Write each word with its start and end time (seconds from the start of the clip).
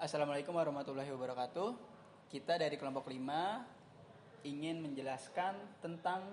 Assalamualaikum 0.00 0.56
warahmatullahi 0.56 1.12
wabarakatuh. 1.12 1.76
Kita 2.32 2.56
dari 2.56 2.80
kelompok 2.80 3.12
5 3.12 4.48
ingin 4.48 4.80
menjelaskan 4.80 5.52
tentang 5.84 6.24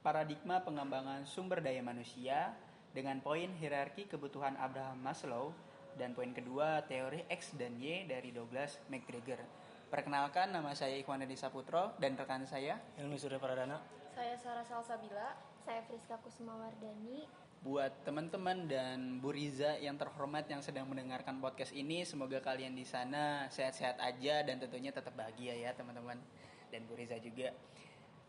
paradigma 0.00 0.64
pengembangan 0.64 1.28
sumber 1.28 1.60
daya 1.60 1.84
manusia 1.84 2.56
dengan 2.96 3.20
poin 3.20 3.52
hierarki 3.60 4.08
kebutuhan 4.08 4.56
Abraham 4.56 5.04
Maslow 5.04 5.52
dan 6.00 6.16
poin 6.16 6.32
kedua 6.32 6.80
teori 6.88 7.28
X 7.28 7.52
dan 7.60 7.76
Y 7.76 8.08
dari 8.08 8.32
Douglas 8.32 8.80
McGregor. 8.88 9.44
Perkenalkan 9.92 10.56
nama 10.56 10.72
saya 10.72 10.96
Ikhwan 10.96 11.28
Edi 11.28 11.36
Saputro 11.36 11.92
dan 12.00 12.16
rekan 12.16 12.48
saya 12.48 12.80
Ilmi 12.96 13.20
Surya 13.20 13.36
Pradana. 13.36 13.84
Saya 14.16 14.32
Sarah 14.40 14.64
Salsabila. 14.64 15.36
Saya 15.60 15.84
Friska 15.84 16.16
Kusuma 16.24 16.56
Wardani. 16.56 17.43
Buat 17.64 18.04
teman-teman 18.04 18.68
dan 18.68 19.24
Bu 19.24 19.32
Riza 19.32 19.80
yang 19.80 19.96
terhormat 19.96 20.44
yang 20.52 20.60
sedang 20.60 20.84
mendengarkan 20.84 21.40
podcast 21.40 21.72
ini 21.72 22.04
semoga 22.04 22.36
kalian 22.44 22.76
di 22.76 22.84
sana 22.84 23.48
sehat-sehat 23.48 23.96
aja 24.04 24.44
dan 24.44 24.60
tentunya 24.60 24.92
tetap 24.92 25.16
bahagia 25.16 25.56
ya 25.56 25.72
teman-teman 25.72 26.20
dan 26.68 26.84
Bu 26.84 26.92
Riza 26.92 27.16
juga. 27.16 27.56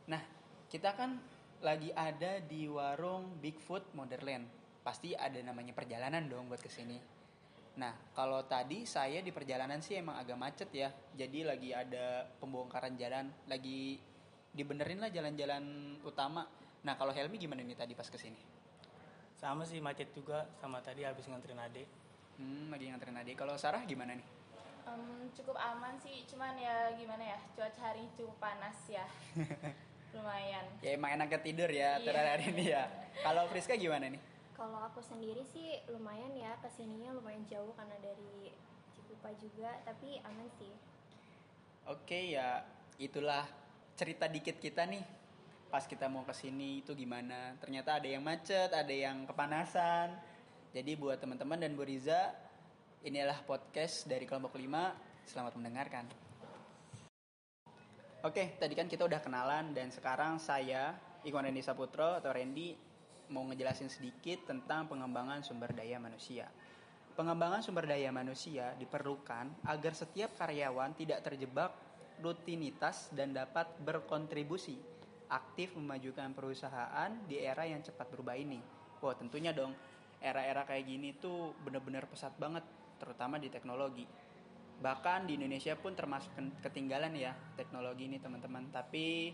Nah, 0.07 0.23
kita 0.71 0.95
kan 0.95 1.19
lagi 1.59 1.91
ada 1.91 2.39
di 2.39 2.63
warung 2.71 3.35
Bigfoot 3.43 3.91
Wonderland. 3.91 4.47
Pasti 4.87 5.11
ada 5.11 5.35
namanya 5.43 5.75
perjalanan 5.75 6.31
dong 6.31 6.47
buat 6.47 6.63
ke 6.63 6.71
sini. 6.71 6.95
Nah, 7.75 7.91
kalau 8.15 8.39
tadi 8.47 8.87
saya 8.87 9.19
di 9.19 9.35
perjalanan 9.35 9.83
sih 9.83 9.99
emang 9.99 10.15
agak 10.15 10.39
macet 10.39 10.71
ya. 10.71 10.87
Jadi 11.11 11.43
lagi 11.43 11.75
ada 11.75 12.23
pembongkaran 12.39 12.95
jalan, 12.95 13.27
lagi 13.51 13.99
dibenerin 14.55 15.03
lah 15.03 15.11
jalan-jalan 15.11 15.63
utama. 16.07 16.47
Nah, 16.87 16.95
kalau 16.95 17.11
Helmi 17.11 17.35
gimana 17.35 17.59
nih 17.67 17.75
tadi 17.75 17.91
pas 17.91 18.07
ke 18.07 18.15
sini? 18.15 18.64
Sama 19.35 19.67
sih 19.67 19.83
macet 19.83 20.09
juga 20.15 20.47
sama 20.57 20.79
tadi 20.79 21.03
habis 21.03 21.27
nganterin 21.27 21.59
adik. 21.59 21.87
Hmm, 22.39 22.71
lagi 22.71 22.87
nganterin 22.87 23.19
adik. 23.19 23.35
Kalau 23.35 23.55
Sarah 23.59 23.83
gimana 23.83 24.15
nih? 24.15 24.27
Em, 24.85 25.27
cukup 25.33 25.57
aman 25.57 25.97
sih, 25.99 26.23
cuman 26.29 26.55
ya 26.55 26.93
gimana 26.93 27.35
ya, 27.35 27.39
cuaca 27.57 27.81
hari 27.91 28.05
ini 28.05 28.11
cukup 28.15 28.37
panas 28.37 28.77
ya. 28.87 29.03
Lumayan. 30.15 30.63
Ya 30.79 30.95
emang 30.95 31.19
enak 31.19 31.43
tidur 31.43 31.67
ya 31.67 31.99
Iya. 31.99 32.05
terhadap 32.07 32.31
hari 32.39 32.45
ini 32.55 32.65
ya. 32.71 32.83
Kalau 33.19 33.43
Friska 33.51 33.75
gimana 33.75 34.07
nih? 34.07 34.21
Kalau 34.55 34.79
aku 34.87 35.03
sendiri 35.03 35.43
sih 35.43 35.83
lumayan 35.91 36.31
ya 36.31 36.55
ke 36.63 36.71
sininya 36.71 37.11
lumayan 37.11 37.43
jauh 37.43 37.75
karena 37.75 37.99
dari 37.99 38.55
Cikupa 38.95 39.35
juga, 39.35 39.75
tapi 39.83 40.15
aman 40.23 40.47
sih. 40.55 40.71
Oke 41.91 42.31
ya, 42.31 42.63
itulah 42.95 43.43
cerita 43.99 44.31
dikit 44.31 44.55
kita 44.63 44.87
nih. 44.87 45.03
Pas 45.65 45.83
kita 45.89 46.05
mau 46.05 46.21
ke 46.21 46.33
sini 46.37 46.85
itu 46.85 46.93
gimana? 46.93 47.57
Ternyata 47.57 47.97
ada 47.97 48.05
yang 48.05 48.21
macet, 48.21 48.69
ada 48.69 48.93
yang 48.93 49.25
kepanasan. 49.25 50.13
Jadi 50.69 50.93
buat 50.93 51.17
teman-teman 51.17 51.57
dan 51.57 51.73
Bu 51.73 51.81
Riza, 51.81 52.29
inilah 53.01 53.41
podcast 53.49 54.05
dari 54.05 54.29
kelompok 54.29 54.53
5. 54.53 55.25
Selamat 55.25 55.57
mendengarkan. 55.57 56.05
Oke, 58.21 58.57
tadi 58.57 58.73
kan 58.77 58.85
kita 58.85 59.05
udah 59.05 59.21
kenalan 59.21 59.73
dan 59.73 59.89
sekarang 59.89 60.37
saya, 60.37 60.97
Ikhwan 61.25 61.49
Randy 61.49 61.61
Saputro 61.65 62.17
atau 62.17 62.29
Randy, 62.33 62.73
mau 63.33 63.41
ngejelasin 63.49 63.89
sedikit 63.89 64.45
tentang 64.45 64.85
pengembangan 64.85 65.41
sumber 65.41 65.73
daya 65.73 65.97
manusia. 65.97 66.45
Pengembangan 67.17 67.65
sumber 67.65 67.89
daya 67.89 68.13
manusia 68.13 68.77
diperlukan 68.77 69.65
agar 69.65 69.93
setiap 69.97 70.35
karyawan 70.37 70.93
tidak 70.93 71.25
terjebak 71.25 71.73
rutinitas 72.21 73.09
dan 73.13 73.31
dapat 73.31 73.71
berkontribusi 73.81 74.94
aktif 75.29 75.73
memajukan 75.75 76.33
perusahaan 76.33 77.11
di 77.25 77.41
era 77.41 77.65
yang 77.65 77.81
cepat 77.81 78.09
berubah 78.11 78.37
ini. 78.37 78.61
Wah 79.01 79.15
tentunya 79.17 79.51
dong, 79.51 79.73
era-era 80.21 80.65
kayak 80.65 80.85
gini 80.85 81.13
tuh 81.17 81.53
bener-bener 81.61 82.05
pesat 82.09 82.33
banget, 82.37 82.63
terutama 82.97 83.41
di 83.41 83.49
teknologi. 83.49 84.05
Bahkan 84.75 85.29
di 85.29 85.39
Indonesia 85.39 85.73
pun 85.79 85.95
termasuk 85.95 86.35
ketinggalan 86.59 87.15
ya 87.15 87.31
teknologi 87.55 88.11
ini 88.11 88.17
teman-teman. 88.19 88.69
Tapi 88.69 89.31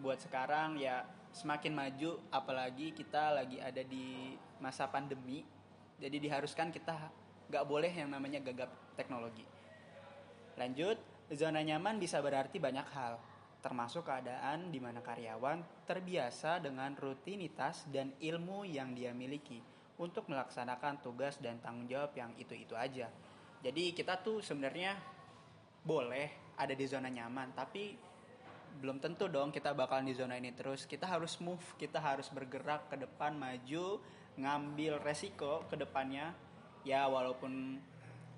buat 0.00 0.16
sekarang 0.24 0.80
ya 0.80 1.04
semakin 1.32 1.72
maju 1.72 2.20
apalagi 2.28 2.92
kita 2.92 3.32
lagi 3.32 3.60
ada 3.60 3.80
di 3.84 4.36
masa 4.60 4.88
pandemi 4.88 5.44
jadi 5.96 6.16
diharuskan 6.20 6.68
kita 6.72 6.92
nggak 7.48 7.64
boleh 7.64 7.92
yang 7.92 8.12
namanya 8.12 8.40
gagap 8.40 8.68
teknologi 8.96 9.44
lanjut 10.56 11.00
zona 11.32 11.64
nyaman 11.64 11.96
bisa 11.96 12.20
berarti 12.20 12.60
banyak 12.60 12.84
hal 12.92 13.16
termasuk 13.62 14.10
keadaan 14.10 14.74
di 14.74 14.82
mana 14.82 14.98
karyawan 14.98 15.86
terbiasa 15.86 16.58
dengan 16.58 16.98
rutinitas 16.98 17.86
dan 17.88 18.10
ilmu 18.18 18.66
yang 18.66 18.90
dia 18.92 19.14
miliki 19.14 19.62
untuk 20.02 20.26
melaksanakan 20.26 20.98
tugas 20.98 21.38
dan 21.38 21.62
tanggung 21.62 21.86
jawab 21.86 22.10
yang 22.18 22.34
itu-itu 22.34 22.74
aja. 22.74 23.06
Jadi 23.62 23.94
kita 23.94 24.18
tuh 24.18 24.42
sebenarnya 24.42 24.98
boleh 25.86 26.58
ada 26.58 26.74
di 26.74 26.84
zona 26.90 27.06
nyaman 27.06 27.54
tapi 27.54 27.94
belum 28.82 28.98
tentu 28.98 29.30
dong 29.30 29.54
kita 29.54 29.76
bakalan 29.76 30.10
di 30.10 30.14
zona 30.18 30.34
ini 30.34 30.50
terus. 30.50 30.90
Kita 30.90 31.06
harus 31.06 31.38
move 31.38 31.62
kita 31.78 32.02
harus 32.02 32.26
bergerak 32.34 32.90
ke 32.90 32.98
depan 32.98 33.38
maju 33.38 34.02
ngambil 34.34 34.98
resiko 35.06 35.62
ke 35.70 35.78
depannya. 35.78 36.34
Ya 36.82 37.06
walaupun 37.06 37.78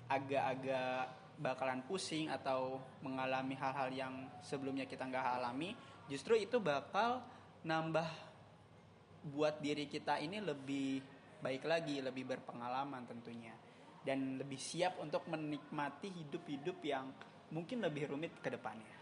agak-agak 0.05 1.24
bakalan 1.39 1.83
pusing 1.83 2.31
atau 2.31 2.79
mengalami 3.03 3.55
hal-hal 3.59 3.89
yang 3.91 4.13
sebelumnya 4.39 4.87
kita 4.87 5.03
nggak 5.03 5.41
alami 5.41 5.75
justru 6.07 6.39
itu 6.39 6.61
bakal 6.63 7.19
nambah 7.65 8.07
buat 9.35 9.57
diri 9.59 9.89
kita 9.89 10.21
ini 10.21 10.39
lebih 10.39 11.01
baik 11.41 11.65
lagi 11.65 11.99
lebih 11.99 12.29
berpengalaman 12.29 13.03
tentunya 13.09 13.53
dan 14.05 14.37
lebih 14.37 14.61
siap 14.61 15.01
untuk 15.01 15.25
menikmati 15.25 16.13
hidup-hidup 16.13 16.77
yang 16.85 17.09
mungkin 17.49 17.81
lebih 17.81 18.13
rumit 18.13 18.31
ke 18.39 18.53
depannya 18.53 18.95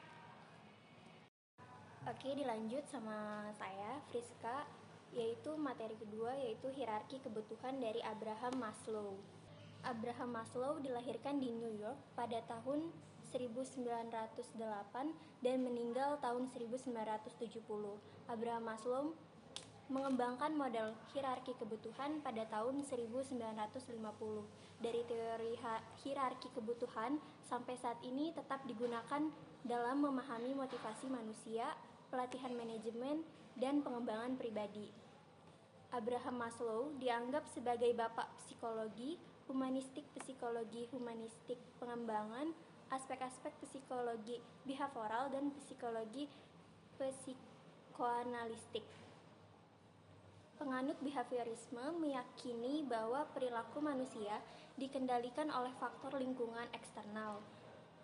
Oke, 2.03 2.35
dilanjut 2.35 2.83
sama 2.91 3.47
saya, 3.55 3.95
Friska, 4.11 4.67
yaitu 5.15 5.55
materi 5.55 5.95
kedua 5.95 6.35
yaitu 6.35 6.67
hierarki 6.75 7.21
kebutuhan 7.23 7.79
dari 7.79 8.03
Abraham 8.03 8.59
Maslow. 8.59 9.15
Abraham 9.83 10.39
Maslow 10.39 10.79
dilahirkan 10.79 11.43
di 11.43 11.51
New 11.51 11.75
York 11.75 11.99
pada 12.15 12.39
tahun 12.47 12.87
1908 13.35 14.55
dan 15.43 15.57
meninggal 15.59 16.15
tahun 16.23 16.47
1970. 16.47 17.67
Abraham 18.31 18.63
Maslow 18.63 19.11
mengembangkan 19.91 20.55
model 20.55 20.95
hierarki 21.11 21.51
kebutuhan 21.59 22.23
pada 22.23 22.47
tahun 22.47 22.87
1950. 22.87 23.91
Dari 24.79 25.01
teori 25.03 25.53
hierarki 25.99 26.47
kebutuhan 26.55 27.19
sampai 27.43 27.75
saat 27.75 27.99
ini 28.07 28.31
tetap 28.31 28.63
digunakan 28.63 29.27
dalam 29.67 29.99
memahami 29.99 30.55
motivasi 30.55 31.11
manusia, 31.11 31.67
pelatihan 32.07 32.55
manajemen, 32.55 33.27
dan 33.59 33.83
pengembangan 33.83 34.39
pribadi. 34.39 34.87
Abraham 35.93 36.41
Maslow 36.41 36.81
dianggap 36.97 37.45
sebagai 37.53 37.93
bapak 37.93 38.25
psikologi, 38.41 39.19
humanistik 39.47 40.07
psikologi 40.15 40.87
humanistik 40.95 41.59
pengembangan, 41.79 42.55
aspek-aspek 42.93 43.51
psikologi 43.65 44.39
behavioral 44.63 45.27
dan 45.33 45.51
psikologi 45.57 46.29
psikoanalistik. 46.95 48.85
Penganut 50.55 50.95
behaviorisme 51.03 51.97
meyakini 51.99 52.85
bahwa 52.87 53.25
perilaku 53.33 53.83
manusia 53.83 54.39
dikendalikan 54.79 55.51
oleh 55.51 55.73
faktor 55.81 56.15
lingkungan 56.21 56.69
eksternal. 56.71 57.41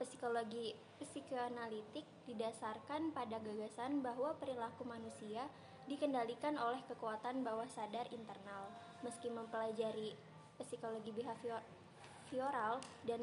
Psikologi 0.02 0.76
psikoanalitik 1.00 2.04
didasarkan 2.28 3.12
pada 3.16 3.40
gagasan 3.40 4.02
bahwa 4.04 4.36
perilaku 4.40 4.84
manusia 4.88 5.48
dikendalikan 5.88 6.56
oleh 6.60 6.80
kekuatan 6.88 7.44
bawah 7.44 7.68
sadar 7.72 8.08
internal. 8.12 8.70
Meski 9.04 9.32
mempelajari 9.32 10.16
psikologi 10.64 11.12
behavioral 11.16 12.78
dan 13.08 13.22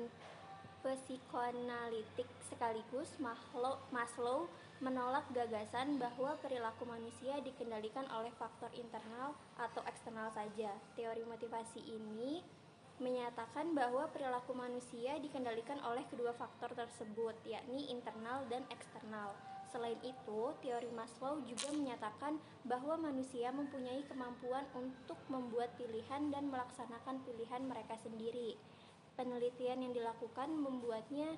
psikoanalitik 0.87 2.31
sekaligus, 2.47 3.11
Mahlo- 3.19 3.83
Maslow 3.91 4.47
menolak 4.79 5.27
gagasan 5.35 5.99
bahwa 5.99 6.37
perilaku 6.39 6.87
manusia 6.87 7.41
dikendalikan 7.43 8.07
oleh 8.13 8.31
faktor 8.37 8.71
internal 8.77 9.35
atau 9.59 9.83
eksternal 9.89 10.31
saja. 10.31 10.71
Teori 10.95 11.25
motivasi 11.27 11.81
ini 11.81 12.45
menyatakan 13.03 13.77
bahwa 13.77 14.09
perilaku 14.15 14.57
manusia 14.57 15.19
dikendalikan 15.21 15.81
oleh 15.85 16.05
kedua 16.09 16.33
faktor 16.37 16.73
tersebut, 16.73 17.35
yakni 17.45 17.91
internal 17.93 18.45
dan 18.49 18.65
eksternal. 18.73 19.35
Selain 19.77 20.01
itu, 20.01 20.41
teori 20.65 20.89
Maslow 20.97 21.45
juga 21.45 21.69
menyatakan 21.69 22.41
bahwa 22.65 22.97
manusia 22.97 23.53
mempunyai 23.53 24.01
kemampuan 24.09 24.65
untuk 24.73 25.21
membuat 25.29 25.69
pilihan 25.77 26.33
dan 26.33 26.49
melaksanakan 26.49 27.21
pilihan 27.29 27.61
mereka 27.61 27.93
sendiri. 28.01 28.57
Penelitian 29.21 29.85
yang 29.85 29.93
dilakukan 29.93 30.49
membuatnya 30.49 31.37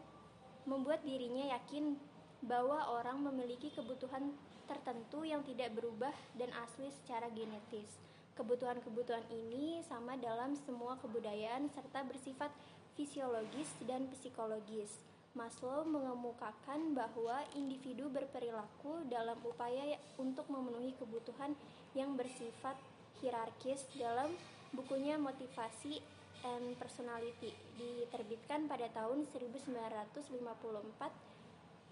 membuat 0.71 1.03
dirinya 1.03 1.51
yakin 1.59 1.99
bahwa 2.47 2.95
orang 2.95 3.27
memiliki 3.27 3.75
kebutuhan 3.75 4.31
tertentu 4.71 5.27
yang 5.27 5.43
tidak 5.43 5.75
berubah 5.75 6.15
dan 6.39 6.55
asli 6.63 6.95
secara 7.03 7.27
genetis. 7.35 7.91
Kebutuhan-kebutuhan 8.39 9.27
ini 9.35 9.83
sama 9.83 10.15
dalam 10.15 10.55
semua 10.63 10.95
kebudayaan 11.03 11.67
serta 11.75 12.07
bersifat 12.07 12.55
fisiologis, 12.95 13.71
dan 13.87 14.07
psikologis. 14.11 15.08
Maslow 15.37 15.85
mengemukakan 15.85 16.97
bahwa 16.97 17.45
individu 17.53 18.09
berperilaku 18.09 19.05
dalam 19.13 19.37
upaya 19.45 20.01
untuk 20.17 20.49
memenuhi 20.49 20.97
kebutuhan 20.97 21.53
yang 21.93 22.17
bersifat 22.17 22.77
hierarkis 23.21 23.85
dalam 23.99 24.33
bukunya 24.73 25.21
Motivasi 25.21 26.01
and 26.47 26.79
Personality 26.79 27.53
diterbitkan 27.77 28.71
pada 28.71 28.87
tahun 28.95 29.27
1954 29.29 30.29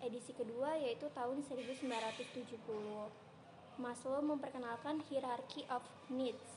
edisi 0.04 0.32
kedua 0.36 0.76
yaitu 0.76 1.08
tahun 1.12 1.42
1970. 1.44 2.56
Maslow 3.76 4.20
memperkenalkan 4.24 5.04
hierarchy 5.12 5.68
of 5.68 5.84
needs. 6.08 6.56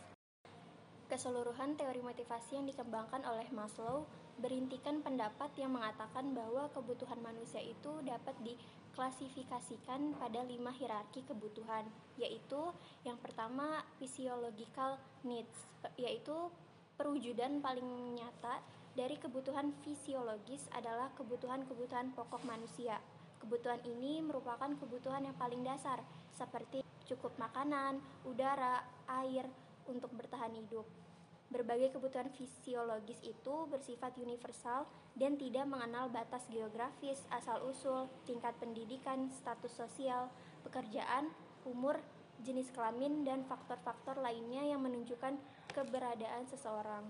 Keseluruhan 1.11 1.75
teori 1.75 1.99
motivasi 1.99 2.55
yang 2.61 2.67
dikembangkan 2.69 3.25
oleh 3.27 3.47
Maslow 3.51 4.07
berintikan 4.39 5.03
pendapat 5.03 5.51
yang 5.59 5.75
mengatakan 5.75 6.31
bahwa 6.31 6.71
kebutuhan 6.71 7.19
manusia 7.19 7.59
itu 7.59 7.91
dapat 8.07 8.33
diklasifikasikan 8.43 10.15
pada 10.15 10.41
lima 10.47 10.71
hierarki 10.71 11.23
kebutuhan, 11.27 11.85
yaitu 12.15 12.71
yang 13.03 13.19
pertama 13.19 13.83
physiological 13.99 14.97
needs, 15.27 15.67
yaitu 15.99 16.35
perwujudan 16.95 17.63
paling 17.63 18.19
nyata 18.19 18.63
dari 18.97 19.15
kebutuhan 19.15 19.71
fisiologis 19.85 20.67
adalah 20.75 21.07
kebutuhan-kebutuhan 21.15 22.11
pokok 22.15 22.43
manusia. 22.43 22.99
Kebutuhan 23.39 23.79
ini 23.87 24.19
merupakan 24.19 24.67
kebutuhan 24.75 25.23
yang 25.23 25.37
paling 25.39 25.63
dasar, 25.63 26.03
seperti 26.35 26.83
cukup 27.07 27.31
makanan, 27.39 28.03
udara, 28.27 28.83
air 29.23 29.47
untuk 29.87 30.11
bertahan 30.11 30.51
hidup. 30.59 30.83
Berbagai 31.49 31.97
kebutuhan 31.97 32.29
fisiologis 32.29 33.17
itu 33.25 33.55
bersifat 33.73 34.13
universal 34.21 34.85
dan 35.17 35.33
tidak 35.33 35.65
mengenal 35.65 36.05
batas 36.13 36.45
geografis, 36.53 37.25
asal-usul, 37.33 38.05
tingkat 38.29 38.53
pendidikan, 38.61 39.33
status 39.33 39.73
sosial, 39.73 40.29
pekerjaan, 40.61 41.33
umur, 41.65 41.97
jenis 42.45 42.69
kelamin, 42.69 43.25
dan 43.25 43.41
faktor-faktor 43.49 44.21
lainnya 44.21 44.61
yang 44.61 44.85
menunjukkan 44.85 45.41
keberadaan 45.73 46.45
seseorang. 46.45 47.09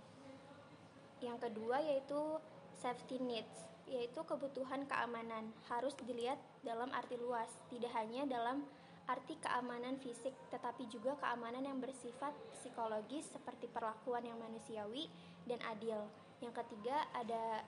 Yang 1.19 1.51
kedua 1.51 1.83
yaitu 1.83 2.39
safety 2.79 3.19
needs, 3.19 3.67
yaitu 3.91 4.23
kebutuhan 4.23 4.87
keamanan. 4.87 5.51
Harus 5.67 5.91
dilihat 6.07 6.39
dalam 6.63 6.87
arti 6.95 7.19
luas, 7.19 7.51
tidak 7.67 7.91
hanya 7.91 8.23
dalam 8.23 8.63
arti 9.09 9.33
keamanan 9.41 9.97
fisik, 9.97 10.37
tetapi 10.53 10.85
juga 10.85 11.17
keamanan 11.17 11.65
yang 11.65 11.81
bersifat 11.81 12.29
psikologis 12.53 13.25
seperti 13.33 13.65
perlakuan 13.65 14.21
yang 14.21 14.37
manusiawi 14.37 15.09
dan 15.49 15.57
adil. 15.65 16.05
Yang 16.45 16.61
ketiga 16.61 17.09
ada 17.17 17.65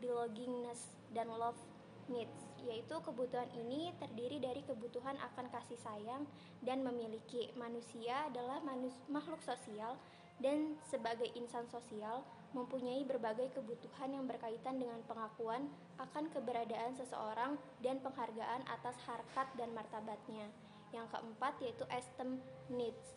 belongingness 0.00 0.88
dan 1.12 1.28
love 1.28 1.60
needs, 2.08 2.48
yaitu 2.64 2.96
kebutuhan 3.04 3.46
ini 3.54 3.92
terdiri 4.00 4.40
dari 4.40 4.64
kebutuhan 4.64 5.20
akan 5.20 5.46
kasih 5.52 5.78
sayang 5.84 6.24
dan 6.64 6.80
memiliki. 6.80 7.52
Manusia 7.60 8.26
adalah 8.32 8.64
manus 8.64 8.96
makhluk 9.06 9.44
sosial 9.44 10.00
dan 10.40 10.80
sebagai 10.88 11.28
insan 11.36 11.68
sosial 11.68 12.24
mempunyai 12.50 13.06
berbagai 13.06 13.54
kebutuhan 13.54 14.10
yang 14.10 14.24
berkaitan 14.26 14.80
dengan 14.80 14.98
pengakuan 15.06 15.70
akan 16.02 16.26
keberadaan 16.34 16.96
seseorang 16.98 17.54
dan 17.78 18.02
penghargaan 18.02 18.66
atas 18.66 18.96
harkat 19.06 19.46
dan 19.54 19.70
martabatnya. 19.70 20.50
Yang 20.90 21.06
keempat 21.14 21.54
yaitu 21.62 21.84
esteem 21.90 22.42
needs, 22.70 23.14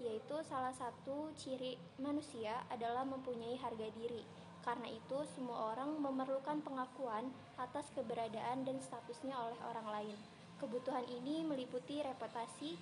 yaitu 0.00 0.36
salah 0.44 0.72
satu 0.76 1.32
ciri 1.38 1.80
manusia 1.96 2.64
adalah 2.68 3.06
mempunyai 3.08 3.56
harga 3.56 3.88
diri. 3.96 4.24
Karena 4.64 4.88
itu, 4.88 5.18
semua 5.36 5.76
orang 5.76 6.00
memerlukan 6.00 6.64
pengakuan 6.64 7.28
atas 7.60 7.84
keberadaan 7.92 8.64
dan 8.64 8.80
statusnya 8.80 9.36
oleh 9.36 9.60
orang 9.68 9.88
lain. 9.92 10.18
Kebutuhan 10.56 11.04
ini 11.04 11.44
meliputi 11.44 12.00
reputasi, 12.00 12.72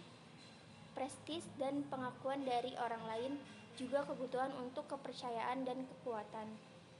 prestis, 0.94 1.42
dan 1.58 1.82
pengakuan 1.90 2.46
dari 2.46 2.70
orang 2.78 3.02
lain, 3.10 3.32
juga 3.74 4.06
kebutuhan 4.06 4.54
untuk 4.62 4.86
kepercayaan 4.86 5.66
dan 5.66 5.82
kekuatan. 5.82 6.46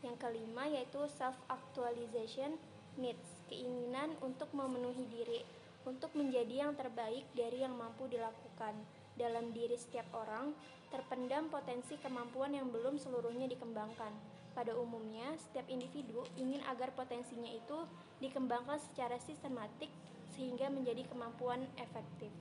Yang 0.02 0.16
kelima 0.18 0.66
yaitu 0.66 0.98
self-actualization 1.14 2.58
needs, 2.98 3.28
keinginan 3.46 4.18
untuk 4.18 4.50
memenuhi 4.50 5.06
diri, 5.14 5.46
untuk 5.82 6.14
menjadi 6.14 6.67
yang 6.69 6.73
terbaik 6.79 7.26
dari 7.34 7.62
yang 7.62 7.75
mampu 7.75 8.06
dilakukan. 8.06 8.75
Dalam 9.12 9.52
diri 9.52 9.76
setiap 9.76 10.08
orang, 10.14 10.56
terpendam 10.88 11.49
potensi 11.52 11.99
kemampuan 12.00 12.56
yang 12.56 12.69
belum 12.73 12.96
seluruhnya 12.96 13.49
dikembangkan. 13.50 14.12
Pada 14.52 14.76
umumnya, 14.76 15.32
setiap 15.40 15.64
individu 15.73 16.20
ingin 16.37 16.61
agar 16.69 16.93
potensinya 16.93 17.49
itu 17.49 17.88
dikembangkan 18.20 18.76
secara 18.76 19.17
sistematik 19.17 19.88
sehingga 20.37 20.69
menjadi 20.69 21.08
kemampuan 21.08 21.64
efektif. 21.81 22.32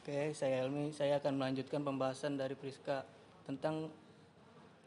Oke, 0.00 0.32
saya 0.32 0.64
Elmi. 0.64 0.88
Saya 0.96 1.20
akan 1.20 1.36
melanjutkan 1.36 1.84
pembahasan 1.84 2.40
dari 2.40 2.56
Priska 2.56 3.04
tentang 3.44 3.92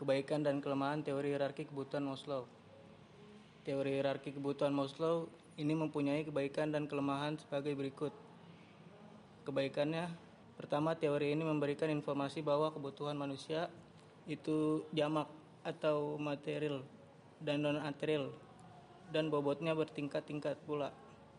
kebaikan 0.02 0.42
dan 0.42 0.58
kelemahan 0.58 1.06
teori 1.06 1.38
hierarki 1.38 1.70
kebutuhan 1.70 2.10
Maslow. 2.10 2.50
Teori 3.62 4.02
hierarki 4.02 4.34
kebutuhan 4.34 4.74
Maslow 4.74 5.30
ini 5.62 5.78
mempunyai 5.78 6.26
kebaikan 6.26 6.74
dan 6.74 6.90
kelemahan 6.90 7.38
sebagai 7.38 7.78
berikut. 7.78 8.10
Kebaikannya, 9.46 10.10
pertama 10.58 10.98
teori 10.98 11.34
ini 11.38 11.46
memberikan 11.46 11.90
informasi 11.94 12.42
bahwa 12.42 12.74
kebutuhan 12.74 13.14
manusia 13.14 13.70
itu 14.26 14.86
jamak 14.94 15.30
atau 15.62 16.18
material 16.18 16.82
dan 17.42 17.62
non 17.62 17.78
material 17.82 18.34
dan 19.14 19.30
bobotnya 19.30 19.78
bertingkat-tingkat 19.78 20.58
pula. 20.66 20.90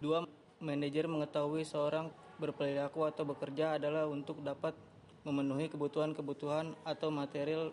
Dua, 0.02 0.26
manajer 0.62 1.06
mengetahui 1.10 1.66
seorang 1.66 2.10
berperilaku 2.38 3.06
atau 3.06 3.22
bekerja 3.26 3.78
adalah 3.78 4.06
untuk 4.06 4.42
dapat 4.42 4.74
memenuhi 5.22 5.70
kebutuhan-kebutuhan 5.70 6.74
atau 6.82 7.08
material 7.10 7.70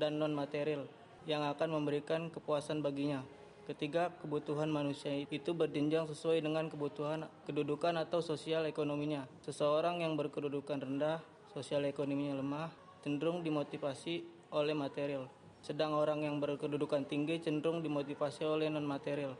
dan 0.00 0.16
non 0.16 0.32
material 0.32 0.88
yang 1.28 1.44
akan 1.44 1.76
memberikan 1.76 2.32
kepuasan 2.32 2.80
baginya. 2.80 3.20
Ketiga, 3.68 4.08
kebutuhan 4.24 4.72
manusia 4.72 5.12
itu 5.12 5.52
berjenjang 5.52 6.08
sesuai 6.08 6.40
dengan 6.40 6.72
kebutuhan 6.72 7.28
kedudukan 7.44 8.00
atau 8.00 8.24
sosial 8.24 8.64
ekonominya. 8.64 9.28
Seseorang 9.44 10.00
yang 10.00 10.16
berkedudukan 10.16 10.80
rendah, 10.80 11.20
sosial 11.52 11.84
ekonominya 11.84 12.40
lemah, 12.40 12.72
cenderung 13.04 13.44
dimotivasi 13.44 14.24
oleh 14.56 14.72
material. 14.72 15.28
Sedang 15.60 15.92
orang 15.92 16.24
yang 16.24 16.40
berkedudukan 16.40 17.04
tinggi 17.12 17.44
cenderung 17.44 17.84
dimotivasi 17.84 18.48
oleh 18.48 18.72
non-material. 18.72 19.36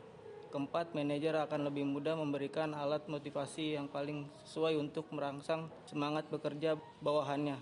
Keempat, 0.53 0.93
manajer 0.93 1.33
akan 1.33 1.65
lebih 1.65 1.89
mudah 1.89 2.13
memberikan 2.13 2.77
alat 2.77 3.09
motivasi 3.09 3.81
yang 3.81 3.89
paling 3.89 4.29
sesuai 4.45 4.77
untuk 4.77 5.09
merangsang 5.09 5.73
semangat 5.89 6.29
bekerja 6.29 6.77
bawahannya. 7.01 7.57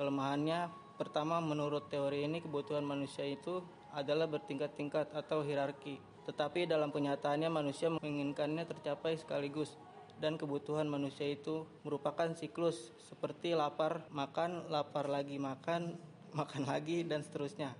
Kelemahannya, 0.00 0.72
pertama 0.94 1.40
menurut 1.40 1.88
teori 1.88 2.24
ini 2.28 2.38
kebutuhan 2.44 2.84
manusia 2.84 3.24
itu 3.24 3.64
adalah 3.92 4.28
bertingkat-tingkat 4.28 5.12
atau 5.12 5.44
hierarki. 5.44 6.00
Tetapi 6.24 6.70
dalam 6.70 6.94
kenyataannya 6.94 7.50
manusia 7.50 7.90
menginginkannya 7.90 8.64
tercapai 8.64 9.18
sekaligus 9.18 9.74
dan 10.22 10.38
kebutuhan 10.38 10.86
manusia 10.86 11.26
itu 11.26 11.66
merupakan 11.82 12.30
siklus 12.38 12.94
seperti 13.10 13.58
lapar, 13.58 14.06
makan, 14.14 14.70
lapar 14.70 15.10
lagi 15.10 15.36
makan, 15.40 15.98
makan 16.38 16.62
lagi 16.68 17.02
dan 17.02 17.26
seterusnya. 17.26 17.74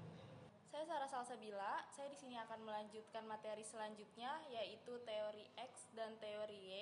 Saya 0.72 0.84
Sarah 0.88 1.06
Salsabila, 1.06 1.86
saya 1.94 2.10
di 2.10 2.18
sini 2.18 2.34
akan 2.40 2.66
melanjutkan 2.66 3.22
materi 3.28 3.62
selanjutnya 3.62 4.42
yaitu 4.50 4.98
teori 5.06 5.46
X 5.54 5.86
dan 5.94 6.18
teori 6.18 6.58
Y 6.58 6.72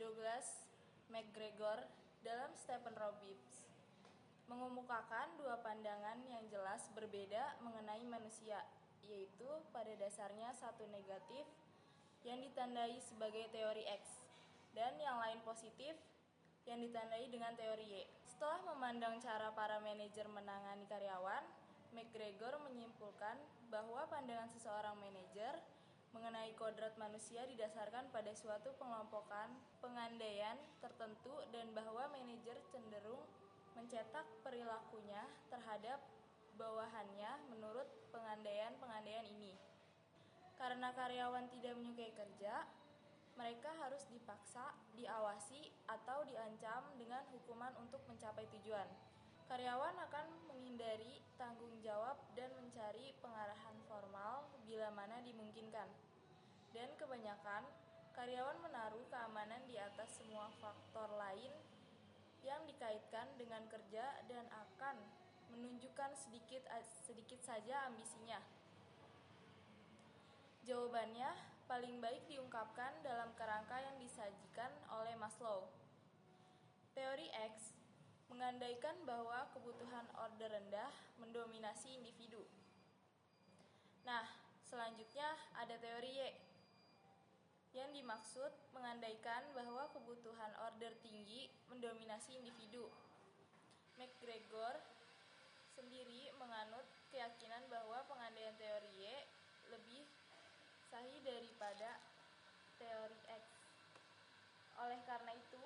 Douglas 0.00 0.64
McGregor 1.12 1.84
dalam 2.24 2.48
Stephen 2.56 2.96
Robbins 2.96 3.49
mengemukakan 4.50 5.38
dua 5.38 5.62
pandangan 5.62 6.18
yang 6.26 6.42
jelas 6.50 6.90
berbeda 6.98 7.54
mengenai 7.62 8.02
manusia, 8.02 8.58
yaitu 9.06 9.46
pada 9.70 9.94
dasarnya 9.94 10.50
satu 10.58 10.90
negatif 10.90 11.46
yang 12.26 12.42
ditandai 12.42 12.98
sebagai 12.98 13.46
teori 13.54 13.86
X 13.86 14.26
dan 14.74 14.98
yang 14.98 15.22
lain 15.22 15.38
positif 15.46 15.94
yang 16.66 16.82
ditandai 16.82 17.30
dengan 17.30 17.54
teori 17.54 17.86
Y. 17.86 18.04
Setelah 18.26 18.60
memandang 18.74 19.22
cara 19.22 19.54
para 19.54 19.78
manajer 19.78 20.26
menangani 20.26 20.84
karyawan, 20.90 21.46
McGregor 21.94 22.58
menyimpulkan 22.66 23.38
bahwa 23.70 24.06
pandangan 24.10 24.50
seseorang 24.50 24.98
manajer 24.98 25.54
mengenai 26.10 26.50
kodrat 26.58 26.94
manusia 26.98 27.46
didasarkan 27.46 28.10
pada 28.10 28.34
suatu 28.34 28.74
pengelompokan 28.82 29.54
pengandaian 29.78 30.58
tertentu 30.82 31.34
dan 31.54 31.70
bahwa 31.70 32.10
manajer 32.10 32.58
cenderung 32.74 33.22
mencetak 33.80 34.28
perilakunya 34.44 35.24
terhadap 35.48 36.04
bawahannya 36.60 37.48
menurut 37.48 37.88
pengandaian-pengandaian 38.12 39.24
ini. 39.32 39.56
Karena 40.60 40.92
karyawan 40.92 41.48
tidak 41.48 41.80
menyukai 41.80 42.12
kerja, 42.12 42.68
mereka 43.40 43.72
harus 43.80 44.04
dipaksa, 44.12 44.76
diawasi, 44.92 45.72
atau 45.88 46.20
diancam 46.28 46.92
dengan 47.00 47.24
hukuman 47.32 47.72
untuk 47.80 48.04
mencapai 48.04 48.44
tujuan. 48.60 48.84
Karyawan 49.48 49.96
akan 49.96 50.26
menghindari 50.52 51.24
tanggung 51.40 51.72
jawab 51.80 52.20
dan 52.36 52.52
mencari 52.60 53.16
pengarahan 53.24 53.80
formal 53.88 54.44
bila 54.68 54.92
mana 54.92 55.24
dimungkinkan. 55.24 55.88
Dan 56.76 56.92
kebanyakan 57.00 57.64
karyawan 58.12 58.60
menaruh 58.60 59.08
keamanan 59.08 59.64
di 59.64 59.80
atas 59.80 60.20
semua 60.20 60.52
faktor 60.60 61.08
lain 61.16 61.50
yang 62.44 62.62
dikaitkan 62.64 63.28
dengan 63.36 63.64
kerja 63.68 64.04
dan 64.28 64.44
akan 64.48 64.96
menunjukkan 65.50 66.14
sedikit 66.16 66.62
sedikit 67.04 67.40
saja 67.42 67.90
ambisinya. 67.90 68.38
Jawabannya 70.64 71.30
paling 71.66 71.98
baik 71.98 72.26
diungkapkan 72.30 73.02
dalam 73.02 73.34
kerangka 73.34 73.78
yang 73.80 73.96
disajikan 73.98 74.70
oleh 74.94 75.14
Maslow. 75.18 75.70
Teori 76.94 77.30
X 77.54 77.74
mengandaikan 78.30 78.94
bahwa 79.02 79.50
kebutuhan 79.50 80.06
order 80.14 80.50
rendah 80.50 80.90
mendominasi 81.18 81.98
individu. 81.98 82.46
Nah, 84.06 84.26
selanjutnya 84.66 85.26
ada 85.58 85.74
teori 85.78 86.14
Y 86.14 86.49
yang 87.70 87.90
dimaksud 87.94 88.50
mengandaikan 88.74 89.46
bahwa 89.54 89.86
kebutuhan 89.94 90.50
order 90.66 90.90
tinggi 91.06 91.46
mendominasi 91.70 92.34
individu. 92.34 92.90
McGregor 93.94 94.74
sendiri 95.78 96.34
menganut 96.40 96.82
keyakinan 97.14 97.62
bahwa 97.70 98.02
pengandaian 98.10 98.56
teori 98.58 98.90
Y 98.98 99.06
lebih 99.70 100.02
sahih 100.90 101.20
daripada 101.22 102.02
teori 102.82 103.20
X. 103.30 103.44
Oleh 104.82 104.98
karena 105.06 105.30
itu, 105.36 105.64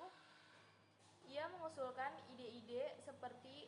ia 1.31 1.49
mengusulkan 1.57 2.13
ide-ide 2.35 2.93
seperti 3.01 3.65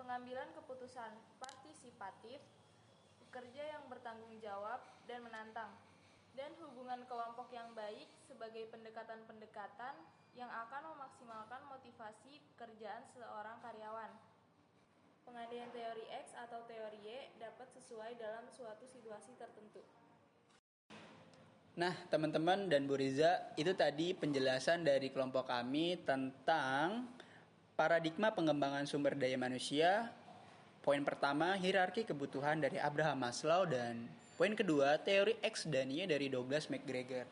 pengambilan 0.00 0.48
keputusan 0.56 1.12
partisipatif, 1.36 2.40
bekerja 3.28 3.76
yang 3.76 3.84
bertanggung 3.92 4.40
jawab 4.40 4.80
dan 5.04 5.20
menantang, 5.26 5.74
dan 6.38 6.54
hubungan 6.62 7.02
kelompok 7.10 7.50
yang 7.50 7.66
baik 7.74 8.06
sebagai 8.22 8.70
pendekatan-pendekatan 8.70 9.98
yang 10.38 10.46
akan 10.46 10.94
memaksimalkan 10.94 11.66
motivasi 11.66 12.38
pekerjaan 12.54 13.02
seorang 13.10 13.58
karyawan. 13.58 14.14
Pengandaian 15.26 15.66
teori 15.74 16.06
X 16.14 16.38
atau 16.38 16.62
teori 16.70 17.02
Y 17.02 17.34
dapat 17.42 17.66
sesuai 17.74 18.14
dalam 18.22 18.46
suatu 18.54 18.86
situasi 18.86 19.34
tertentu. 19.34 19.82
Nah, 21.74 21.94
teman-teman 22.06 22.70
dan 22.70 22.86
Bu 22.86 22.94
Riza, 22.94 23.50
itu 23.58 23.74
tadi 23.74 24.14
penjelasan 24.14 24.86
dari 24.86 25.10
kelompok 25.10 25.50
kami 25.50 25.98
tentang 26.06 27.06
paradigma 27.74 28.30
pengembangan 28.30 28.86
sumber 28.86 29.18
daya 29.18 29.38
manusia. 29.38 30.10
Poin 30.86 31.02
pertama, 31.02 31.58
hierarki 31.58 32.06
kebutuhan 32.06 32.62
dari 32.62 32.78
Abraham 32.78 33.26
Maslow 33.26 33.66
dan 33.66 34.10
poin 34.38 34.54
kedua, 34.54 35.02
teori 35.02 35.34
X 35.42 35.66
dan 35.66 35.90
Y 35.90 36.06
dari 36.06 36.30
Douglas 36.30 36.70
McGregor. 36.70 37.26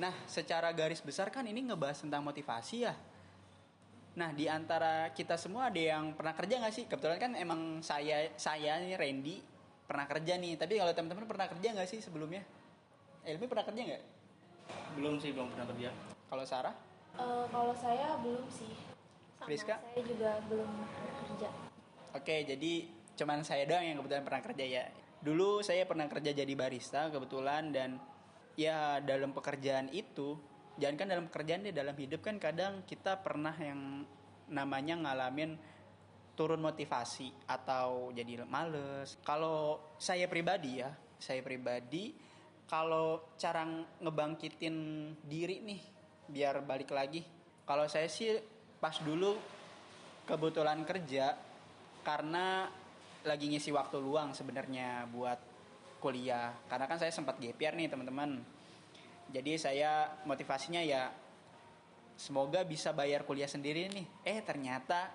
Nah, 0.00 0.16
secara 0.24 0.72
garis 0.72 1.04
besar 1.04 1.28
kan 1.28 1.44
ini 1.44 1.60
ngebahas 1.60 2.00
tentang 2.00 2.24
motivasi 2.24 2.88
ya. 2.88 2.96
Nah, 4.16 4.32
di 4.32 4.48
antara 4.48 5.12
kita 5.12 5.36
semua 5.36 5.68
ada 5.68 5.76
yang 5.76 6.16
pernah 6.16 6.32
kerja 6.32 6.56
nggak 6.56 6.74
sih? 6.74 6.84
Kebetulan 6.88 7.20
kan 7.20 7.32
emang 7.36 7.84
saya 7.84 8.32
saya 8.40 8.80
nih 8.80 8.96
Randy 8.96 9.36
pernah 9.84 10.08
kerja 10.08 10.40
nih. 10.40 10.56
Tapi 10.56 10.80
kalau 10.80 10.92
teman-teman 10.96 11.28
pernah 11.28 11.46
kerja 11.52 11.68
nggak 11.76 11.88
sih 11.92 12.00
sebelumnya? 12.00 12.42
Elmi 13.28 13.44
pernah 13.44 13.68
kerja 13.68 13.80
nggak? 13.84 14.02
Belum 14.96 15.20
sih, 15.20 15.30
belum 15.36 15.52
pernah 15.52 15.66
kerja. 15.68 15.92
Kalau 16.32 16.44
Sarah? 16.48 16.74
Uh, 17.20 17.44
kalau 17.52 17.76
saya 17.76 18.16
belum 18.24 18.48
sih. 18.48 18.72
Sama 19.36 19.46
Friska? 19.52 19.76
saya 19.76 20.02
juga 20.02 20.30
belum 20.48 20.70
kerja. 21.28 21.48
Oke, 22.16 22.36
jadi 22.48 22.72
cuman 23.20 23.44
saya 23.44 23.68
doang 23.68 23.84
yang 23.84 23.96
kebetulan 24.00 24.24
pernah 24.24 24.42
kerja 24.42 24.64
ya. 24.64 24.84
Dulu 25.18 25.60
saya 25.66 25.84
pernah 25.84 26.06
kerja 26.06 26.30
jadi 26.30 26.52
barista 26.54 27.10
kebetulan 27.10 27.74
dan 27.74 27.98
ya 28.54 29.02
dalam 29.02 29.34
pekerjaan 29.34 29.90
itu, 29.90 30.38
jangan 30.78 30.96
kan 30.98 31.08
dalam 31.10 31.26
pekerjaan 31.26 31.66
deh 31.66 31.74
dalam 31.74 31.96
hidup 31.98 32.22
kan 32.22 32.38
kadang 32.38 32.86
kita 32.86 33.18
pernah 33.18 33.54
yang 33.58 34.06
namanya 34.48 34.94
ngalamin 34.96 35.58
turun 36.38 36.62
motivasi 36.62 37.50
atau 37.50 38.14
jadi 38.14 38.46
males. 38.46 39.18
Kalau 39.26 39.94
saya 39.98 40.30
pribadi 40.30 40.78
ya, 40.78 40.94
saya 41.18 41.42
pribadi 41.42 42.14
kalau 42.70 43.34
cara 43.34 43.66
ngebangkitin 43.98 44.76
diri 45.26 45.64
nih 45.64 45.80
biar 46.28 46.60
balik 46.62 46.92
lagi 46.92 47.24
kalau 47.64 47.88
saya 47.88 48.06
sih 48.06 48.36
pas 48.76 49.00
dulu 49.00 49.34
kebetulan 50.28 50.84
kerja 50.84 51.32
karena 52.04 52.68
lagi 53.28 53.52
ngisi 53.52 53.68
waktu 53.70 54.00
luang 54.00 54.32
sebenarnya 54.32 55.04
buat 55.12 55.36
kuliah. 56.00 56.56
Karena 56.66 56.88
kan 56.88 56.96
saya 56.96 57.12
sempat 57.12 57.36
GPR 57.36 57.76
nih 57.76 57.92
teman-teman. 57.92 58.40
Jadi 59.28 59.60
saya 59.60 60.08
motivasinya 60.24 60.80
ya 60.80 61.12
semoga 62.16 62.64
bisa 62.64 62.96
bayar 62.96 63.28
kuliah 63.28 63.50
sendiri 63.50 63.92
nih. 63.92 64.06
Eh 64.24 64.40
ternyata 64.40 65.12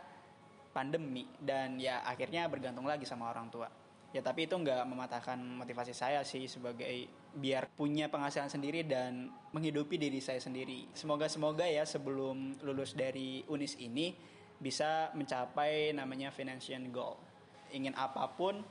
pandemi 0.69 1.25
dan 1.41 1.81
ya 1.81 2.05
akhirnya 2.05 2.45
bergantung 2.45 2.85
lagi 2.85 3.09
sama 3.09 3.33
orang 3.33 3.49
tua. 3.49 3.67
Ya 4.13 4.21
tapi 4.21 4.45
itu 4.45 4.53
nggak 4.53 4.85
mematahkan 4.85 5.41
motivasi 5.41 5.97
saya 5.97 6.21
sih 6.21 6.45
sebagai 6.45 7.09
biar 7.33 7.65
punya 7.73 8.13
penghasilan 8.13 8.45
sendiri 8.45 8.85
dan 8.85 9.33
menghidupi 9.49 9.97
diri 9.97 10.21
saya 10.21 10.37
sendiri. 10.37 10.85
Semoga 10.93 11.25
semoga 11.25 11.65
ya 11.65 11.81
sebelum 11.81 12.61
lulus 12.61 12.93
dari 12.93 13.41
unis 13.49 13.73
ini 13.81 14.13
bisa 14.61 15.09
mencapai 15.17 15.97
namanya 15.97 16.29
financial 16.29 16.85
goal 16.93 17.32
ingin 17.73 17.97
apa 17.97 18.29
pun 18.31 18.61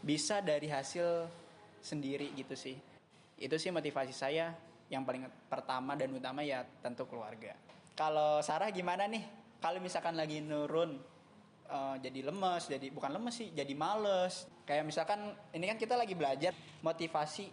bisa 0.00 0.40
dari 0.40 0.66
hasil 0.66 1.28
sendiri 1.84 2.32
gitu 2.34 2.56
sih 2.56 2.76
itu 3.40 3.56
sih 3.56 3.70
motivasi 3.72 4.12
saya 4.16 4.52
yang 4.90 5.04
paling 5.04 5.28
pertama 5.46 5.94
dan 5.94 6.10
utama 6.12 6.42
ya 6.42 6.64
tentu 6.80 7.04
keluarga 7.06 7.54
kalau 7.94 8.40
Sarah 8.40 8.72
gimana 8.72 9.04
nih 9.06 9.22
kalau 9.60 9.76
misalkan 9.78 10.16
lagi 10.16 10.40
nurun 10.40 10.96
uh, 11.70 11.96
jadi 12.02 12.26
lemes, 12.26 12.66
jadi 12.66 12.90
bukan 12.90 13.10
lemes 13.14 13.34
sih, 13.38 13.48
jadi 13.54 13.72
males. 13.76 14.48
Kayak 14.66 14.84
misalkan 14.90 15.30
ini 15.54 15.64
kan 15.70 15.78
kita 15.78 15.94
lagi 15.94 16.14
belajar 16.18 16.52
motivasi 16.82 17.46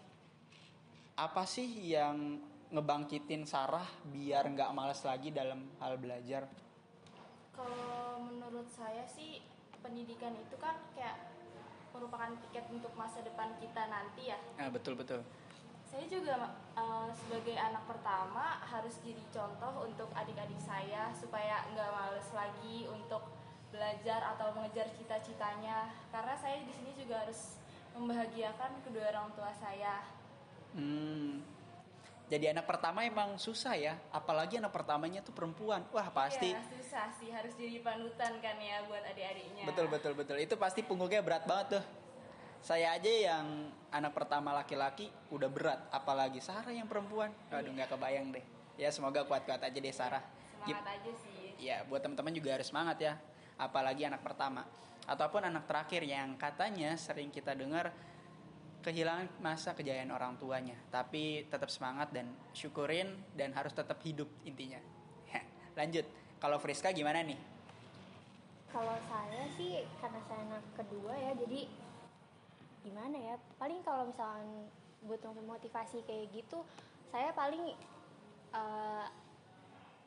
apa 1.17 1.43
sih 1.49 1.93
yang 1.93 2.41
ngebangkitin 2.69 3.47
Sarah 3.47 3.85
biar 4.11 4.45
nggak 4.53 4.73
males 4.73 5.01
lagi 5.05 5.33
dalam 5.33 5.65
hal 5.81 5.97
belajar? 5.97 6.45
Kalau 7.53 8.21
menurut 8.21 8.69
saya 8.69 9.05
sih 9.09 9.41
pendidikan 9.81 10.33
itu 10.35 10.55
kan 10.57 10.75
kayak 10.93 11.33
merupakan 11.95 12.29
tiket 12.45 12.65
untuk 12.69 12.93
masa 12.93 13.25
depan 13.25 13.57
kita 13.57 13.89
nanti 13.89 14.29
ya. 14.29 14.39
Nah, 14.59 14.69
betul 14.69 14.93
betul. 14.93 15.25
Saya 15.87 16.03
juga 16.11 16.53
uh, 16.75 17.09
sebagai 17.15 17.55
anak 17.55 17.87
pertama 17.87 18.59
harus 18.59 18.99
jadi 19.01 19.23
contoh 19.31 19.87
untuk 19.87 20.11
adik-adik 20.13 20.59
saya 20.59 21.09
supaya 21.15 21.63
nggak 21.73 21.89
males 21.89 22.29
lagi 22.35 22.85
untuk 22.91 23.23
belajar 23.71 24.35
atau 24.35 24.51
mengejar 24.55 24.87
cita-citanya 24.95 25.91
karena 26.11 26.35
saya 26.35 26.63
di 26.63 26.73
sini 26.75 26.91
juga 26.95 27.23
harus 27.23 27.59
membahagiakan 27.95 28.83
kedua 28.83 29.09
orang 29.15 29.31
tua 29.33 29.51
saya. 29.57 30.05
Hmm. 30.75 31.56
Jadi 32.27 32.51
anak 32.51 32.67
pertama 32.67 33.07
emang 33.07 33.39
susah 33.39 33.79
ya, 33.79 33.95
apalagi 34.11 34.59
anak 34.59 34.75
pertamanya 34.75 35.23
tuh 35.23 35.31
perempuan. 35.31 35.87
Wah 35.95 36.11
pasti. 36.11 36.51
Iya 36.51 36.59
susah 36.67 37.07
sih, 37.15 37.31
harus 37.31 37.55
jadi 37.55 37.79
panutan 37.79 38.43
kan 38.43 38.59
ya 38.59 38.83
buat 38.83 38.99
adik-adiknya. 39.07 39.63
Betul 39.63 39.87
betul 39.87 40.11
betul. 40.11 40.35
Itu 40.43 40.59
pasti 40.59 40.83
punggungnya 40.83 41.23
berat 41.23 41.47
banget 41.47 41.79
tuh. 41.79 41.83
Saya 42.59 42.99
aja 42.99 43.07
yang 43.07 43.71
anak 43.95 44.11
pertama 44.11 44.51
laki-laki 44.51 45.07
udah 45.31 45.47
berat, 45.47 45.79
apalagi 45.87 46.43
Sarah 46.43 46.75
yang 46.75 46.91
perempuan. 46.91 47.31
Aduh 47.47 47.71
nggak 47.71 47.95
kebayang 47.95 48.35
deh. 48.35 48.43
Ya 48.75 48.91
semoga 48.91 49.23
kuat-kuat 49.23 49.63
aja 49.63 49.79
deh 49.79 49.95
Sarah. 49.95 50.23
Semangat 50.59 50.99
aja 50.99 51.11
sih. 51.23 51.55
Ya 51.63 51.87
buat 51.87 52.03
teman-teman 52.03 52.35
juga 52.35 52.59
harus 52.59 52.67
semangat 52.67 52.99
ya 52.99 53.15
apalagi 53.57 54.05
anak 54.05 54.21
pertama 54.21 54.63
ataupun 55.09 55.41
anak 55.49 55.65
terakhir 55.65 56.05
yang 56.05 56.37
katanya 56.37 56.93
sering 56.95 57.33
kita 57.33 57.57
dengar 57.57 57.91
kehilangan 58.87 59.27
masa 59.43 59.75
kejayaan 59.75 60.15
orang 60.15 60.39
tuanya. 60.39 60.79
Tapi 60.87 61.43
tetap 61.51 61.67
semangat 61.67 62.15
dan 62.15 62.31
syukurin 62.55 63.11
dan 63.35 63.51
harus 63.51 63.75
tetap 63.75 63.99
hidup 64.07 64.31
intinya. 64.47 64.79
Lanjut. 65.77 66.07
Kalau 66.41 66.57
Friska 66.57 66.89
gimana 66.95 67.21
nih? 67.21 67.37
Kalau 68.71 68.97
saya 69.09 69.43
sih 69.59 69.83
karena 69.99 70.21
saya 70.25 70.41
anak 70.47 70.63
kedua 70.73 71.13
ya 71.13 71.31
jadi 71.37 71.69
gimana 72.81 73.17
ya? 73.17 73.35
Paling 73.61 73.83
kalau 73.83 74.09
misalnya 74.09 74.71
butuh 75.05 75.33
motivasi 75.35 76.01
kayak 76.09 76.33
gitu 76.33 76.65
saya 77.13 77.31
paling 77.31 77.77
uh, 78.51 79.07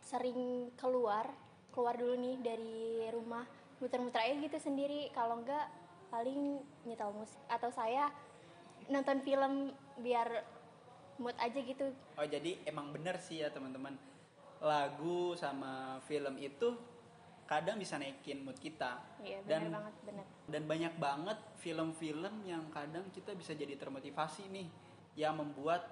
sering 0.02 0.70
keluar 0.74 1.30
keluar 1.70 1.94
dulu 1.94 2.18
nih 2.18 2.36
dari 2.42 3.06
rumah 3.14 3.46
muter-muter 3.78 4.26
aja 4.26 4.34
gitu 4.42 4.58
sendiri. 4.58 5.10
Kalau 5.14 5.38
enggak 5.38 5.70
paling 6.10 6.58
nyetel 6.82 7.14
musik 7.14 7.38
atau 7.46 7.70
saya 7.70 8.10
nonton 8.90 9.22
film 9.22 9.70
biar 10.02 10.28
mood 11.22 11.36
aja 11.38 11.60
gitu. 11.62 11.86
Oh 12.18 12.26
jadi 12.26 12.58
emang 12.66 12.90
bener 12.90 13.16
sih 13.22 13.40
ya 13.40 13.48
teman-teman. 13.54 13.94
Lagu 14.60 15.32
sama 15.38 16.02
film 16.04 16.36
itu 16.36 16.76
kadang 17.46 17.78
bisa 17.78 17.98
naikin 17.98 18.42
mood 18.46 18.58
kita. 18.58 19.02
Iya, 19.22 19.42
benar 19.42 19.50
dan 19.50 19.62
banget, 19.72 19.94
benar. 20.06 20.26
dan 20.50 20.62
banyak 20.66 20.94
banget 20.98 21.38
film-film 21.58 22.34
yang 22.46 22.66
kadang 22.70 23.06
kita 23.10 23.34
bisa 23.34 23.54
jadi 23.54 23.74
termotivasi 23.74 24.50
nih 24.50 24.68
yang 25.18 25.34
membuat 25.38 25.82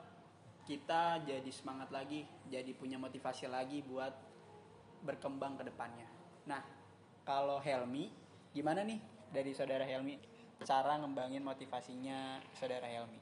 kita 0.68 1.24
jadi 1.24 1.50
semangat 1.50 1.88
lagi 1.88 2.28
jadi 2.46 2.70
punya 2.76 3.00
motivasi 3.00 3.48
lagi 3.48 3.80
buat 3.82 4.12
berkembang 5.02 5.56
ke 5.58 5.64
depannya. 5.66 6.06
Nah 6.44 6.60
kalau 7.24 7.58
Helmi 7.58 8.12
gimana 8.52 8.84
nih 8.84 9.00
dari 9.32 9.52
saudara 9.56 9.84
Helmi 9.84 10.37
cara 10.66 10.98
ngembangin 10.98 11.46
motivasinya 11.46 12.42
saudara 12.58 12.86
Helmi 12.90 13.20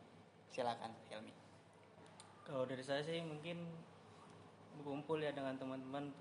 silakan 0.48 0.92
Helmi 1.12 1.34
Kalau 2.46 2.62
dari 2.64 2.80
saya 2.80 3.02
sih 3.02 3.20
mungkin 3.26 3.58
berkumpul 4.78 5.18
ya 5.18 5.34
dengan 5.34 5.58
teman-teman 5.58 6.14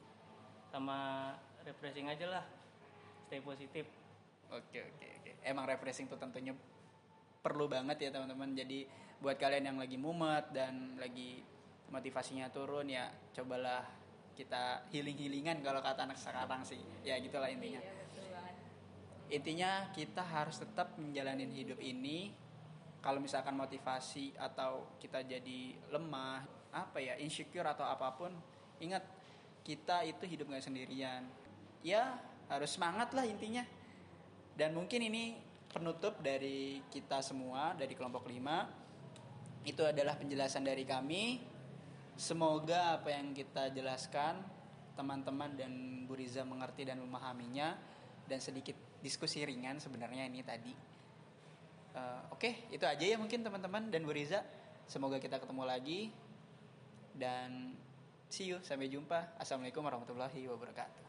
sama 0.73 1.31
refreshing 1.61 2.09
aja 2.09 2.25
lah. 2.25 2.45
Stay 3.29 3.45
positif. 3.45 3.85
Oke 4.49 4.81
oke 4.81 5.05
oke. 5.21 5.31
Emang 5.45 5.69
refreshing 5.69 6.09
tuh 6.09 6.17
tentunya 6.17 6.57
perlu 7.45 7.69
banget 7.69 8.09
ya 8.09 8.09
teman-teman. 8.09 8.57
Jadi 8.57 8.89
buat 9.21 9.37
kalian 9.37 9.69
yang 9.69 9.77
lagi 9.77 10.01
mumet 10.01 10.49
dan 10.49 10.97
lagi 10.97 11.45
motivasinya 11.93 12.49
turun 12.49 12.89
ya 12.89 13.05
cobalah 13.37 13.85
kita 14.33 14.89
healing-healingan 14.91 15.61
kalau 15.61 15.79
kata 15.79 16.09
anak 16.09 16.17
sekarang 16.17 16.65
sih. 16.65 16.81
Ya 17.05 17.21
gitulah 17.21 17.53
intinya. 17.53 17.79
Iya. 17.85 18.04
Intinya 19.33 19.89
kita 19.89 20.21
harus 20.21 20.61
tetap 20.61 20.93
menjalanin 21.01 21.49
hidup 21.49 21.81
ini. 21.81 22.29
Kalau 23.01 23.21
misalkan 23.21 23.53
motivasi 23.53 24.33
atau 24.37 24.97
kita 24.97 25.21
jadi 25.21 25.77
lemah, 25.93 26.41
apa 26.73 26.97
ya 26.97 27.13
insecure 27.21 27.65
atau 27.65 27.85
apa 27.85 28.09
pun, 28.17 28.33
ingat 28.81 29.05
kita 29.61 30.05
itu 30.05 30.25
hidup 30.25 30.49
nggak 30.49 30.65
sendirian. 30.65 31.25
Ya 31.85 32.17
harus 32.49 32.73
semangat 32.73 33.13
lah 33.13 33.25
intinya. 33.25 33.65
Dan 34.57 34.73
mungkin 34.73 35.05
ini 35.05 35.37
penutup 35.69 36.17
dari 36.21 36.81
kita 36.89 37.21
semua 37.21 37.77
dari 37.77 37.93
kelompok 37.93 38.25
5. 38.25 39.65
Itu 39.65 39.85
adalah 39.85 40.17
penjelasan 40.17 40.65
dari 40.65 40.85
kami. 40.85 41.41
Semoga 42.15 43.01
apa 43.01 43.11
yang 43.11 43.35
kita 43.35 43.69
jelaskan 43.75 44.39
teman-teman 44.95 45.51
dan 45.59 45.71
Bu 46.07 46.15
Riza 46.15 46.47
mengerti 46.47 46.87
dan 46.87 47.03
memahaminya 47.03 47.75
dan 48.25 48.39
sedikit 48.39 48.94
diskusi 48.99 49.43
ringan 49.43 49.79
sebenarnya 49.79 50.27
ini 50.27 50.41
tadi. 50.45 50.73
Eh, 51.95 52.21
Oke, 52.35 52.67
itu 52.69 52.83
aja 52.83 53.03
ya 53.03 53.15
mungkin 53.15 53.41
teman-teman 53.41 53.87
dan 53.87 54.03
Bu 54.03 54.11
Riza. 54.11 54.43
Semoga 54.85 55.17
kita 55.17 55.39
ketemu 55.41 55.63
lagi 55.65 56.13
dan 57.15 57.73
see 58.27 58.51
you 58.51 58.59
sampai 58.61 58.91
jumpa. 58.91 59.39
Assalamualaikum 59.39 59.81
warahmatullahi 59.81 60.45
wabarakatuh. 60.51 61.04